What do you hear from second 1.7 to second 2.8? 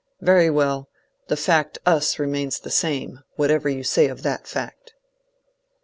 * us' remains the